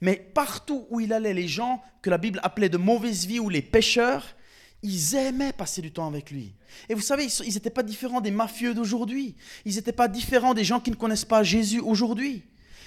[0.00, 3.48] Mais partout où il allait, les gens que la Bible appelait de mauvaise vie ou
[3.48, 4.36] les pécheurs,
[4.82, 6.54] ils aimaient passer du temps avec lui.
[6.88, 9.34] Et vous savez, ils n'étaient pas différents des mafieux d'aujourd'hui.
[9.64, 12.44] Ils n'étaient pas différents des gens qui ne connaissent pas Jésus aujourd'hui.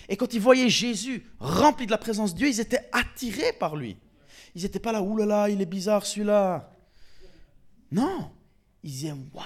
[0.07, 3.75] Et quand ils voyaient Jésus rempli de la présence de Dieu, ils étaient attirés par
[3.75, 3.97] lui.
[4.55, 6.71] Ils n'étaient pas là, oulala, il est bizarre celui-là.
[7.91, 8.31] Non,
[8.83, 9.43] ils disaient, waouh,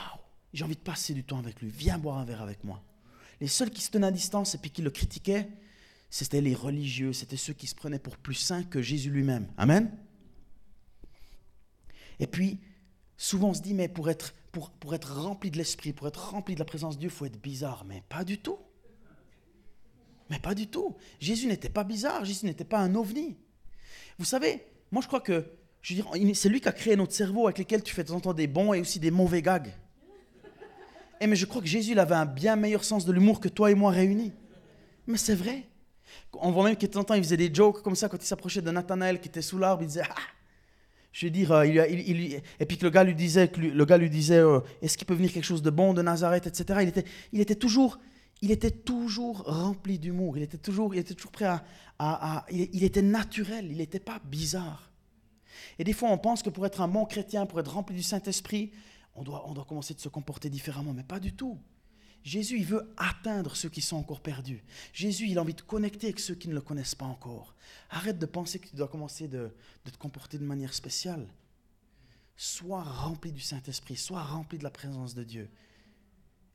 [0.54, 2.82] j'ai envie de passer du temps avec lui, viens boire un verre avec moi.
[3.42, 5.48] Les seuls qui se tenaient à distance et puis qui le critiquaient,
[6.10, 9.48] c'était les religieux, c'était ceux qui se prenaient pour plus saints que Jésus lui-même.
[9.58, 9.92] Amen.
[12.20, 12.60] Et puis,
[13.18, 16.32] souvent on se dit, mais pour être, pour, pour être rempli de l'esprit, pour être
[16.32, 17.84] rempli de la présence de Dieu, il faut être bizarre.
[17.86, 18.58] Mais pas du tout.
[20.30, 20.96] Mais pas du tout.
[21.20, 23.36] Jésus n'était pas bizarre, Jésus n'était pas un ovni.
[24.18, 25.52] Vous savez, moi je crois que,
[25.84, 28.34] c'est lui qui a créé notre cerveau avec lequel tu fais de temps en temps
[28.34, 29.72] des bons et aussi des mauvais gags.
[31.22, 33.72] Eh mais je crois que Jésus avait un bien meilleur sens de l'humour que toi
[33.72, 34.34] et moi réunis.
[35.08, 35.64] Mais c'est vrai.
[36.34, 38.72] On voit même qu'il temps il faisait des jokes comme ça quand il s'approchait de
[38.72, 40.16] Nathanaël qui était sous l'arbre, il disait ah!
[41.16, 44.10] Je veux dire, euh, il, et puis que le gars lui disait, le gars lui
[44.10, 46.80] disait, euh, est-ce qu'il peut venir quelque chose de bon de Nazareth, etc.
[46.82, 48.00] Il était, il était toujours,
[48.42, 50.36] il était toujours rempli d'humour.
[50.36, 51.64] Il était toujours, il était toujours prêt à,
[52.00, 53.68] à, il, était naturel.
[53.72, 54.92] Il n'était pas bizarre.
[55.80, 58.04] Et des fois, on pense que pour être un bon chrétien, pour être rempli du
[58.04, 58.72] Saint Esprit,
[59.16, 61.58] on doit, on doit commencer de se comporter différemment, mais pas du tout.
[62.26, 64.64] Jésus, il veut atteindre ceux qui sont encore perdus.
[64.94, 67.56] Jésus, il a envie de connecter avec ceux qui ne le connaissent pas encore.
[67.92, 71.28] Arrête de penser que tu dois commencer de, te comporter de manière spéciale.
[72.36, 75.50] Sois rempli du Saint-Esprit, sois rempli de la présence de Dieu.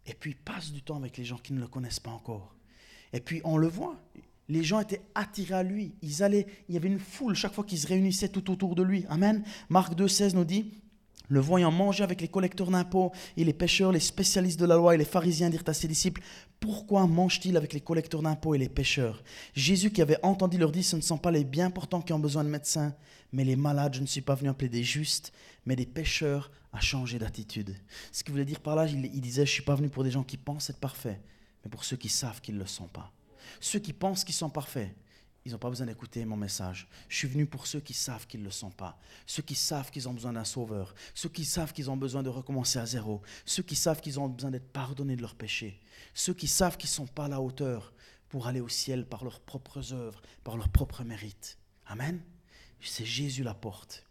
[0.07, 2.57] Et puis passe du temps avec les gens qui ne le connaissent pas encore.
[3.13, 3.97] Et puis on le voit,
[4.49, 5.95] les gens étaient attirés à lui.
[6.03, 8.83] Ils allaient, il y avait une foule chaque fois qu'ils se réunissaient tout autour de
[8.83, 9.07] lui.
[9.09, 9.45] Amen.
[9.69, 10.80] Marc 2,16 nous dit
[11.31, 14.97] le voyant manger avec les collecteurs d'impôts et les pêcheurs, les spécialistes de la loi
[14.97, 16.23] et les pharisiens dirent à ses disciples
[16.59, 19.23] Pourquoi mange-t-il avec les collecteurs d'impôts et les pêcheurs?
[19.55, 22.19] Jésus, qui avait entendu, leur dit Ce ne sont pas les bien portants qui ont
[22.19, 22.95] besoin de médecins,
[23.33, 23.95] mais les malades.
[23.95, 25.33] Je ne suis pas venu appeler des justes,
[25.67, 27.77] mais des pêcheurs à changer d'attitude.
[28.11, 30.03] Ce qu'il voulait dire par là, il, il disait Je ne suis pas venu pour
[30.03, 31.21] des gens qui pensent être parfaits,
[31.65, 33.13] mais pour ceux qui savent qu'ils ne le sont pas.
[33.61, 34.93] Ceux qui pensent qu'ils sont parfaits,
[35.45, 36.87] ils n'ont pas besoin d'écouter mon message.
[37.09, 38.99] Je suis venu pour ceux qui savent qu'ils ne le sont pas.
[39.27, 40.95] Ceux qui savent qu'ils ont besoin d'un sauveur.
[41.15, 43.23] Ceux qui savent qu'ils ont besoin de recommencer à zéro.
[43.47, 45.81] Ceux qui savent qu'ils ont besoin d'être pardonnés de leurs péchés.
[46.13, 47.95] Ceux qui savent qu'ils ne sont pas à la hauteur
[48.29, 51.59] pour aller au ciel par leurs propres œuvres, par leurs propres mérites.
[51.87, 52.21] Amen.
[52.83, 54.05] C'est Jésus la porte.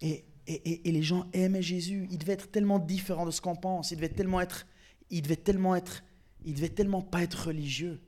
[0.00, 2.08] Et, et, et, les gens aimaient Jésus.
[2.10, 3.90] Il devait être tellement différent de ce qu'on pense.
[3.90, 4.66] Il devait tellement être,
[5.10, 6.02] il devait tellement être,
[6.44, 8.00] il devait tellement pas être religieux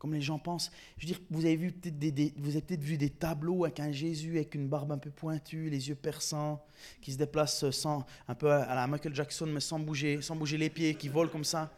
[0.00, 0.72] comme les gens pensent.
[0.96, 4.36] Je veux dire, vous avez vu peut-être des, peut-être vu des tableaux avec un Jésus
[4.36, 6.64] avec une barbe un peu pointue, les yeux perçants,
[7.02, 10.56] qui se déplace sans, un peu à la Michael Jackson, mais sans bouger, sans bouger
[10.56, 11.70] les pieds, qui vole comme ça.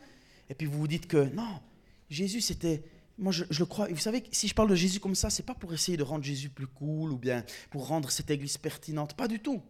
[0.48, 1.60] Et puis vous vous dites que non,
[2.08, 2.84] Jésus c'était,
[3.18, 3.90] moi je, le crois.
[3.90, 6.04] Et vous savez, si je parle de Jésus comme ça, c'est pas pour essayer de
[6.04, 9.60] rendre Jésus plus cool ou bien pour rendre cette église pertinente, pas du tout.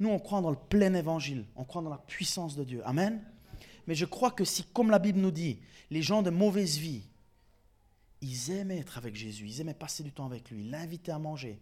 [0.00, 2.82] Nous, on croit dans le plein évangile, on croit dans la puissance de Dieu.
[2.84, 3.22] Amen.
[3.86, 7.04] Mais je crois que si, comme la Bible nous dit, les gens de mauvaise vie
[8.22, 11.58] ils aimaient être avec Jésus, ils aimaient passer du temps avec lui, l'inviter à manger,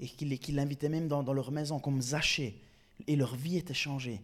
[0.00, 2.60] et qu'ils l'invitaient même dans, leur maison comme Zachée,
[3.06, 4.22] et leur vie était changée.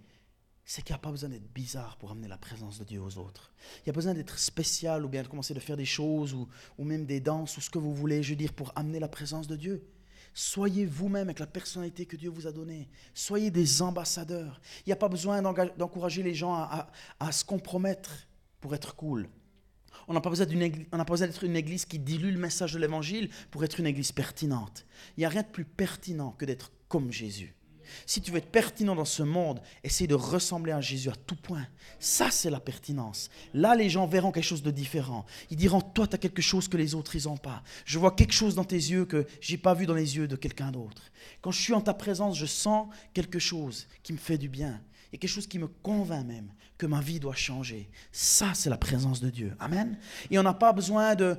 [0.64, 3.16] C'est qu'il n'y a pas besoin d'être bizarre pour amener la présence de Dieu aux
[3.16, 3.52] autres.
[3.78, 6.34] Il n'y a pas besoin d'être spécial ou bien de commencer de faire des choses
[6.34, 8.98] ou, ou même des danses ou ce que vous voulez, je veux dire, pour amener
[8.98, 9.88] la présence de Dieu.
[10.34, 12.88] Soyez vous-même avec la personnalité que Dieu vous a donnée.
[13.14, 14.60] Soyez des ambassadeurs.
[14.80, 18.28] Il n'y a pas besoin d'encourager les gens à, à se compromettre
[18.60, 19.28] pour être cool.
[20.08, 23.78] On n'a pas besoin d'être une église qui dilue le message de l'évangile pour être
[23.78, 24.86] une église pertinente.
[25.16, 27.54] Il n'y a rien de plus pertinent que d'être comme Jésus.
[28.06, 31.36] Si tu veux être pertinent dans ce monde, essaye de ressembler à Jésus à tout
[31.36, 31.66] point.
[31.98, 33.30] Ça, c'est la pertinence.
[33.54, 35.24] Là, les gens verront quelque chose de différent.
[35.50, 37.62] Ils diront, toi, tu as quelque chose que les autres, ils n'ont pas.
[37.84, 40.28] Je vois quelque chose dans tes yeux que je n'ai pas vu dans les yeux
[40.28, 41.02] de quelqu'un d'autre.
[41.40, 44.80] Quand je suis en ta présence, je sens quelque chose qui me fait du bien.
[45.10, 47.90] Il y a quelque chose qui me convainc même que ma vie doit changer.
[48.12, 49.54] Ça, c'est la présence de Dieu.
[49.58, 49.98] Amen.
[50.30, 51.36] Et on n'a pas besoin de,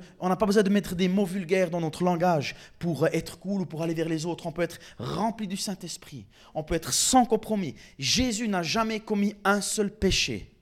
[0.68, 4.26] mettre des mots vulgaires dans notre langage pour être cool ou pour aller vers les
[4.26, 4.46] autres.
[4.46, 6.26] On peut être rempli du Saint-Esprit.
[6.54, 7.74] On peut être sans compromis.
[7.98, 10.52] Jésus n'a jamais commis un seul péché.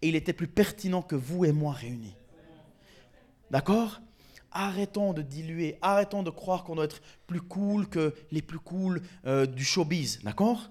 [0.00, 2.14] Et il était plus pertinent que vous et moi réunis.
[3.50, 4.00] D'accord?
[4.52, 9.02] Arrêtons de diluer, arrêtons de croire qu'on doit être plus cool que les plus cool
[9.26, 10.20] euh, du showbiz.
[10.22, 10.70] D'accord?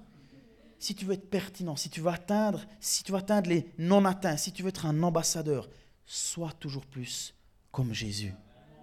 [0.79, 4.05] Si tu veux être pertinent, si tu veux atteindre, si tu veux atteindre les non
[4.05, 5.69] atteints, si tu veux être un ambassadeur,
[6.05, 7.33] sois toujours plus
[7.71, 8.33] comme Jésus.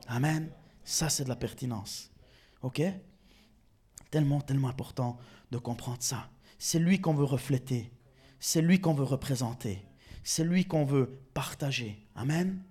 [0.07, 0.51] Amen.
[0.85, 2.11] Ça, c'est de la pertinence.
[2.63, 2.83] OK?
[4.11, 5.19] Tellement, tellement important
[5.51, 6.29] de comprendre ça.
[6.59, 7.93] C'est lui qu'on veut refléter.
[8.39, 9.85] C'est lui qu'on veut représenter.
[10.23, 12.07] C'est lui qu'on veut partager.
[12.15, 12.63] Amen?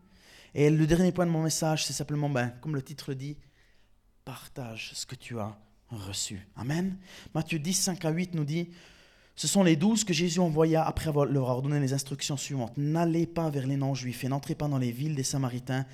[0.54, 3.38] Et le dernier point de mon message, c'est simplement, ben, comme le titre le dit,
[4.24, 5.58] partage ce que tu as
[5.90, 6.48] reçu.
[6.56, 6.98] Amen?
[7.34, 8.70] Matthieu 10, 5 à 8 nous dit,
[9.36, 12.78] ce sont les douze que Jésus envoya après avoir leur avoir les instructions suivantes.
[12.78, 15.86] N'allez pas vers les non-juifs et n'entrez pas dans les villes des Samaritains.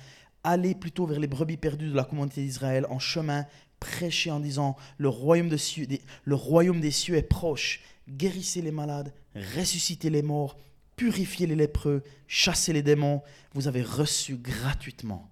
[0.44, 3.46] Allez plutôt vers les brebis perdues de la communauté d'Israël en chemin,
[3.78, 5.50] prêchez en disant le royaume,
[6.24, 7.80] le royaume des cieux est proche.
[8.08, 9.12] Guérissez les malades,
[9.56, 10.56] ressuscitez les morts,
[10.96, 13.22] purifiez les lépreux, chassez les démons.
[13.54, 15.30] Vous avez reçu gratuitement.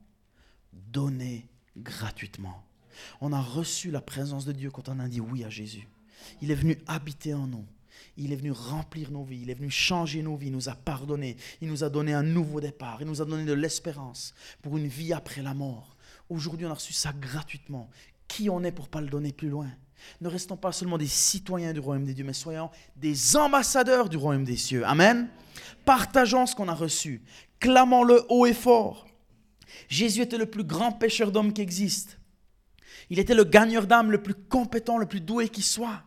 [0.72, 2.64] Donnez gratuitement.
[3.20, 5.86] On a reçu la présence de Dieu quand on a dit oui à Jésus.
[6.40, 7.64] Il est venu habiter en nous.
[8.20, 10.74] Il est venu remplir nos vies, il est venu changer nos vies, il nous a
[10.74, 14.76] pardonné, il nous a donné un nouveau départ, il nous a donné de l'espérance pour
[14.76, 15.96] une vie après la mort.
[16.28, 17.88] Aujourd'hui, on a reçu ça gratuitement.
[18.26, 19.68] Qui on est pour pas le donner plus loin?
[20.20, 24.16] Ne restons pas seulement des citoyens du royaume des dieux, mais soyons des ambassadeurs du
[24.16, 24.84] royaume des cieux.
[24.84, 25.28] Amen.
[25.84, 27.22] Partageons ce qu'on a reçu.
[27.60, 29.06] Clamons-le haut et fort.
[29.88, 32.18] Jésus était le plus grand pêcheur d'hommes qui existe.
[33.10, 36.02] Il était le gagneur d'âme le plus compétent, le plus doué qui soit.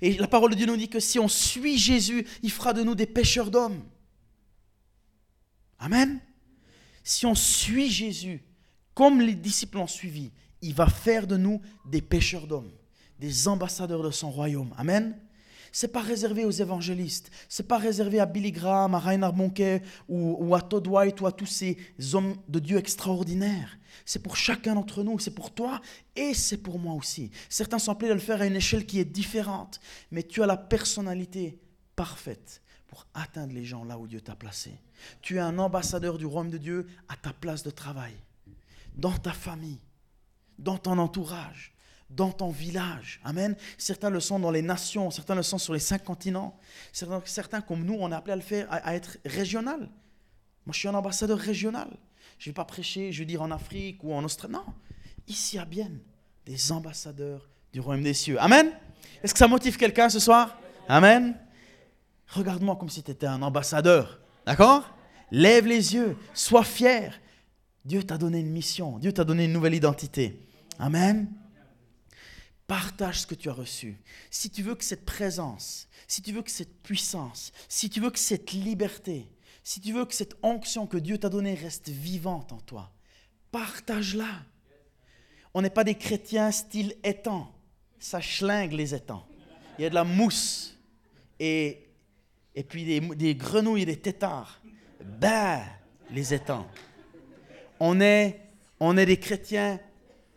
[0.00, 2.82] Et la parole de Dieu nous dit que si on suit Jésus, il fera de
[2.82, 3.82] nous des pêcheurs d'hommes.
[5.78, 6.20] Amen.
[7.04, 8.42] Si on suit Jésus,
[8.94, 12.70] comme les disciples ont suivi, il va faire de nous des pêcheurs d'hommes,
[13.18, 14.72] des ambassadeurs de son royaume.
[14.76, 15.18] Amen.
[15.72, 20.36] C'est pas réservé aux évangélistes, c'est pas réservé à Billy Graham, à Reinhard Bonke ou,
[20.38, 21.78] ou, à Todd White ou à tous ces
[22.12, 23.78] hommes de Dieu extraordinaires.
[24.04, 25.80] C'est pour chacun d'entre nous, c'est pour toi
[26.14, 27.30] et c'est pour moi aussi.
[27.48, 29.80] Certains sont appelés à le faire à une échelle qui est différente,
[30.10, 31.58] mais tu as la personnalité
[31.96, 34.72] parfaite pour atteindre les gens là où Dieu t'a placé.
[35.22, 38.14] Tu es un ambassadeur du royaume de Dieu à ta place de travail,
[38.94, 39.80] dans ta famille,
[40.58, 41.72] dans ton entourage,
[42.14, 43.20] dans ton village.
[43.24, 43.56] Amen.
[43.78, 46.58] Certains le sont dans les nations, certains le sont sur les cinq continents.
[46.92, 49.80] Certains, certains comme nous, on est appelé à le faire, à, être régional.
[49.80, 51.88] Moi, je suis un ambassadeur régional.
[52.38, 54.54] Je ne vais pas prêcher, je vais dire en Afrique ou en Australie.
[54.54, 54.64] Non,
[55.26, 56.00] ici à Bienne,
[56.44, 58.40] des ambassadeurs du royaume des cieux.
[58.40, 58.70] Amen.
[59.22, 60.58] Est-ce que ça motive quelqu'un ce soir?
[60.88, 61.36] Amen.
[62.28, 64.20] Regarde-moi comme si tu étais un ambassadeur.
[64.46, 64.90] D'accord?
[65.30, 67.18] Lève les yeux, sois fier.
[67.84, 70.38] Dieu t'a donné une mission, Dieu t'a donné une nouvelle identité.
[70.78, 71.28] Amen.
[72.66, 73.98] Partage ce que tu as reçu.
[74.30, 78.10] Si tu veux que cette présence, si tu veux que cette puissance, si tu veux
[78.10, 79.28] que cette liberté,
[79.64, 82.92] si tu veux que cette onction que Dieu t'a donnée reste vivante en toi,
[83.50, 84.42] partage-la.
[85.54, 87.54] On n'est pas des chrétiens style étang.
[87.98, 89.26] Ça schlingue les étangs.
[89.78, 90.78] Il y a de la mousse
[91.38, 91.88] et,
[92.54, 94.60] et puis des, des grenouilles et des têtards.
[95.00, 95.62] Ben,
[96.10, 96.66] les étangs.
[97.80, 98.40] On est,
[98.80, 99.78] on est des chrétiens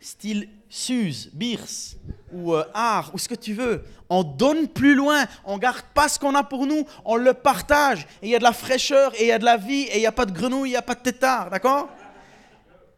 [0.00, 1.96] style Suze, Birs
[2.36, 3.82] ou euh, Art ou ce que tu veux.
[4.08, 8.06] On donne plus loin, on garde pas ce qu'on a pour nous, on le partage.
[8.22, 9.96] Et il y a de la fraîcheur et il y a de la vie et
[9.96, 11.88] il n'y a pas de grenouille, il n'y a pas de tétard, d'accord?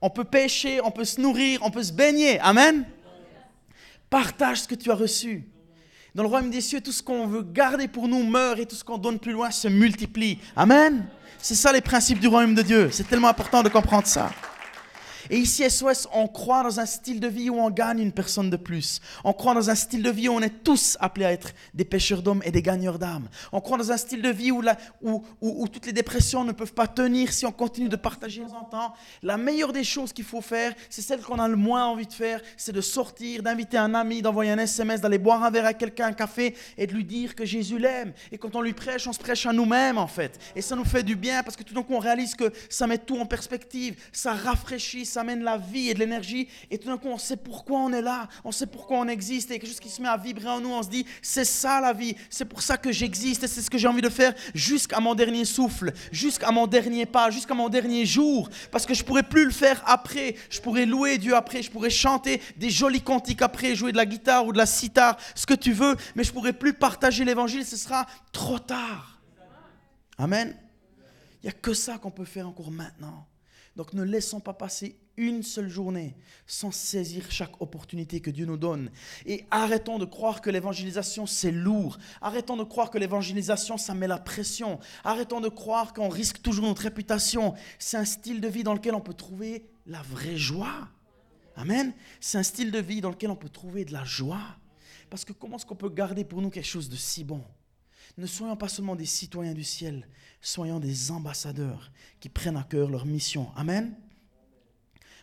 [0.01, 2.39] On peut pêcher, on peut se nourrir, on peut se baigner.
[2.41, 2.85] Amen?
[4.11, 5.45] Partage ce que tu as reçu.
[6.15, 8.77] Dans le royaume des cieux, tout ce qu'on veut garder pour nous meurt et tout
[8.77, 10.39] ce qu'on donne plus loin se multiplie.
[10.57, 11.07] Amen?
[11.39, 12.91] C'est ça les principes du royaume de Dieu.
[12.91, 14.31] C'est tellement important de comprendre ça.
[15.31, 18.51] Et ici, SOS, on croit dans un style de vie où on gagne une personne
[18.51, 19.01] de plus.
[19.25, 21.85] On croit dans un style de vie où on est tous appelés à être des
[21.85, 23.29] pêcheurs d'hommes et des gagneurs d'âmes.
[23.53, 24.63] On croit dans un style de vie où,
[25.73, 28.95] toutes les dépressions ne peuvent pas tenir si on continue de partager en temps.
[29.23, 32.13] La meilleure des choses qu'il faut faire, c'est celle qu'on a le moins envie de
[32.13, 35.75] faire, c'est de sortir, d'inviter un ami, d'envoyer un SMS, d'aller boire un verre à
[35.75, 38.13] quelqu'un, un café, et de lui dire que Jésus l'aime.
[38.33, 40.39] Et quand on lui prêche, on se prêche à nous-mêmes, en fait.
[40.57, 42.87] Et ça nous fait du bien parce que tout d'un coup, on réalise que ça
[42.87, 46.49] met tout en perspective, ça rafraîchit, ça amène la vie et de l'énergie.
[46.71, 49.51] Et tout d'un coup, on sait pourquoi on est là, on sait pourquoi on existe.
[49.51, 51.81] Et quelque chose qui se met à vibrer en nous, on se dit, c'est ça
[51.81, 54.35] la vie, c'est pour ça que j'existe et c'est ce que j'ai envie de faire
[54.55, 58.49] jusqu'à mon dernier souffle, jusqu'à mon dernier pas, jusqu'à mon dernier jour.
[58.71, 60.37] Parce que je pourrais plus le faire après.
[60.51, 64.07] Je pourrais louer Dieu après, je pourrais chanter des jolis cantiques après, jouer de la
[64.07, 67.65] guitare ou de la sitar, ce que tu veux, mais je pourrais plus partager l'évangile,
[67.65, 69.21] ce sera trop tard.
[70.17, 70.57] Amen.
[71.43, 73.27] Il n'y a que ça qu'on peut faire encore maintenant.
[73.77, 78.57] Donc ne laissons pas passer une seule journée sans saisir chaque opportunité que Dieu nous
[78.57, 78.91] donne.
[79.27, 81.99] Et arrêtons de croire que l'évangélisation, c'est lourd.
[82.23, 84.79] Arrêtons de croire que l'évangélisation, ça met la pression.
[85.05, 87.55] Arrêtons de croire qu'on risque toujours notre réputation.
[87.79, 90.89] C'est un style de vie dans lequel on peut trouver la vraie joie.
[91.57, 91.93] Amen.
[92.21, 94.57] C'est un style de vie dans lequel on peut trouver de la joie.
[95.11, 97.43] Parce que comment est-ce qu'on peut garder pour nous quelque chose de si bon?
[98.17, 100.09] Ne soyons pas seulement des citoyens du ciel,
[100.41, 103.51] soyons des ambassadeurs qui prennent à cœur leur mission.
[103.55, 103.95] Amen.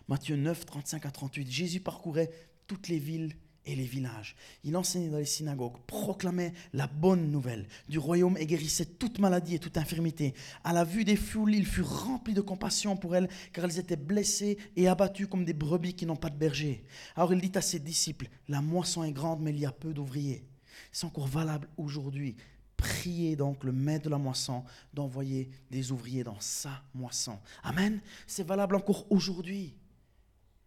[0.07, 1.49] Matthieu 9, 35 à 38.
[1.49, 2.29] Jésus parcourait
[2.67, 4.35] toutes les villes et les villages.
[4.63, 9.55] Il enseignait dans les synagogues, proclamait la bonne nouvelle du royaume et guérissait toute maladie
[9.55, 10.33] et toute infirmité.
[10.63, 13.95] À la vue des foules, il fut rempli de compassion pour elles, car elles étaient
[13.95, 16.85] blessées et abattues comme des brebis qui n'ont pas de berger.
[17.15, 19.93] Alors il dit à ses disciples, la moisson est grande, mais il y a peu
[19.93, 20.45] d'ouvriers.
[20.91, 22.35] C'est encore valable aujourd'hui.
[22.77, 24.63] Priez donc le maître de la moisson
[24.93, 27.39] d'envoyer des ouvriers dans sa moisson.
[27.63, 28.01] Amen.
[28.27, 29.73] C'est valable encore aujourd'hui.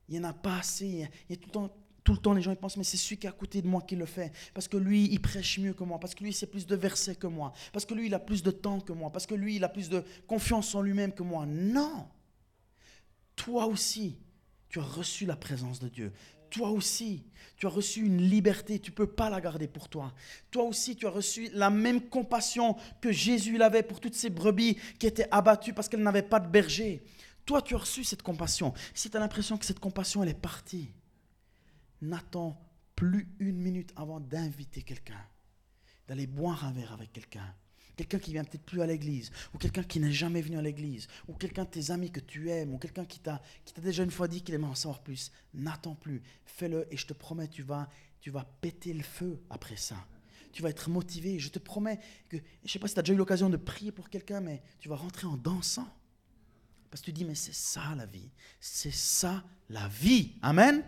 [0.08, 1.08] Il n'y en a pas assez.
[1.28, 1.68] Il y a
[2.04, 3.66] tout le temps, les gens ils pensent, mais c'est celui qui est à côté de
[3.66, 4.32] moi qui le fait.
[4.54, 6.00] Parce que lui, il prêche mieux que moi.
[6.00, 7.52] Parce que lui, il sait plus de versets que moi.
[7.72, 9.10] Parce que lui, il a plus de temps que moi.
[9.10, 11.44] Parce que lui, il a plus de confiance en lui-même que moi.
[11.46, 12.08] Non.
[13.36, 14.18] Toi aussi,
[14.68, 16.12] tu as reçu la présence de Dieu.
[16.50, 17.24] Toi aussi,
[17.58, 20.14] tu as reçu une liberté, tu ne peux pas la garder pour toi.
[20.50, 24.78] Toi aussi, tu as reçu la même compassion que Jésus l'avait pour toutes ces brebis
[24.98, 27.02] qui étaient abattues parce qu'elles n'avaient pas de berger.
[27.48, 28.74] Toi, tu as reçu cette compassion.
[28.92, 30.90] Si tu as l'impression que cette compassion, elle est partie,
[32.02, 32.60] n'attends
[32.94, 35.24] plus une minute avant d'inviter quelqu'un,
[36.06, 37.54] d'aller boire un verre avec quelqu'un,
[37.96, 41.08] quelqu'un qui vient peut-être plus à l'église, ou quelqu'un qui n'est jamais venu à l'église,
[41.26, 44.04] ou quelqu'un de tes amis que tu aimes, ou quelqu'un qui t'a, qui t'a déjà
[44.04, 47.48] une fois dit qu'il aimait en savoir plus, n'attends plus, fais-le et je te promets,
[47.48, 47.88] tu vas,
[48.20, 49.96] tu vas péter le feu après ça.
[50.52, 51.38] Tu vas être motivé.
[51.38, 53.56] Je te promets que, je ne sais pas si tu as déjà eu l'occasion de
[53.56, 55.88] prier pour quelqu'un, mais tu vas rentrer en dansant.
[56.90, 58.30] Parce que tu dis, mais c'est ça la vie.
[58.60, 60.32] C'est ça la vie.
[60.42, 60.82] Amen.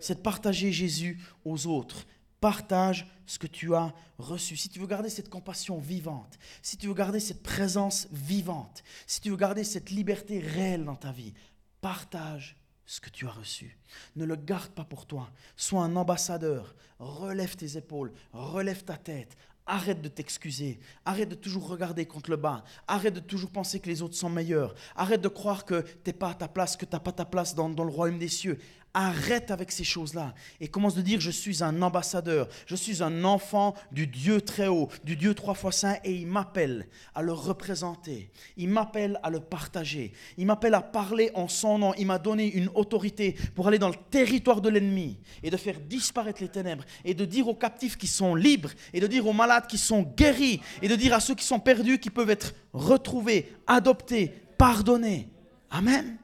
[0.00, 2.06] C'est de partager Jésus aux autres.
[2.40, 4.56] Partage ce que tu as reçu.
[4.56, 9.20] Si tu veux garder cette compassion vivante, si tu veux garder cette présence vivante, si
[9.20, 11.34] tu veux garder cette liberté réelle dans ta vie,
[11.80, 13.76] partage ce que tu as reçu.
[14.16, 15.30] Ne le garde pas pour toi.
[15.56, 16.74] Sois un ambassadeur.
[16.98, 19.36] Relève tes épaules, relève ta tête,
[19.70, 20.80] Arrête de t'excuser.
[21.04, 22.64] Arrête de toujours regarder contre le bas.
[22.86, 24.74] Arrête de toujours penser que les autres sont meilleurs.
[24.96, 27.26] Arrête de croire que tu n'es pas à ta place, que tu n'as pas ta
[27.26, 28.58] place dans, dans le royaume des cieux.
[28.94, 33.22] Arrête avec ces choses-là et commence de dire je suis un ambassadeur, je suis un
[33.22, 37.32] enfant du Dieu très haut, du Dieu trois fois saint et il m'appelle à le
[37.32, 42.18] représenter, il m'appelle à le partager, il m'appelle à parler en son nom, il m'a
[42.18, 46.48] donné une autorité pour aller dans le territoire de l'ennemi et de faire disparaître les
[46.48, 49.78] ténèbres et de dire aux captifs qui sont libres et de dire aux malades qui
[49.78, 54.32] sont guéris et de dire à ceux qui sont perdus qui peuvent être retrouvés, adoptés,
[54.56, 55.28] pardonnés.
[55.70, 56.16] Amen.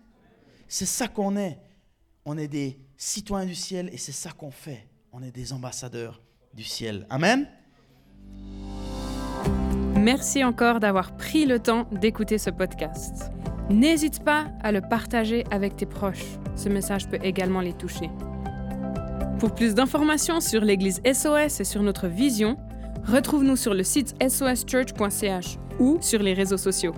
[0.67, 1.59] C'est ça qu'on est
[2.25, 4.87] on est des citoyens du ciel et c'est ça qu'on fait.
[5.13, 6.21] On est des ambassadeurs
[6.55, 7.07] du ciel.
[7.11, 7.47] Amen.
[9.97, 13.31] Merci encore d'avoir pris le temps d'écouter ce podcast.
[13.71, 16.39] N'hésite pas à le partager avec tes proches.
[16.57, 18.11] Ce message peut également les toucher.
[19.39, 22.57] Pour plus d'informations sur l'Église SOS et sur notre vision,
[23.07, 26.95] retrouve-nous sur le site soschurch.ch ou sur les réseaux sociaux.